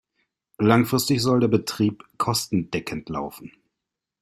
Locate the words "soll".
1.21-1.41